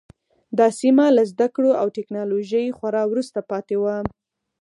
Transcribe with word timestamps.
دا 0.57 0.67
سیمه 0.79 1.05
له 1.17 1.23
زده 1.31 1.47
کړو 1.55 1.71
او 1.81 1.87
ټکنالوژۍ 1.97 2.65
خورا 2.77 3.03
وروسته 3.07 3.39
پاتې 3.51 3.75
وه. 3.83 3.95